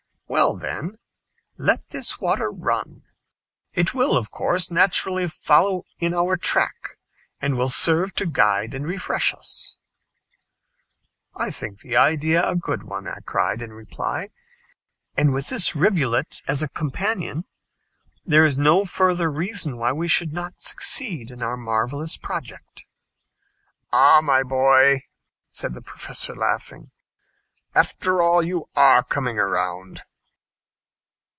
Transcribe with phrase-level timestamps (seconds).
[0.33, 0.97] "Well, then,
[1.57, 3.03] let this water run.
[3.73, 6.97] It will, of course, naturally follow in our track,
[7.41, 9.75] and will serve to guide and refresh us."
[11.35, 14.29] "I think the idea a good one," I cried in reply,
[15.17, 17.43] "and with this rivulet as a companion,
[18.25, 22.85] there is no further reason why we should not succeed in our marvelous project."
[23.91, 25.01] "Ah, my boy,"
[25.49, 26.89] said the Professor, laughing,
[27.75, 30.03] "after all, you are coming round."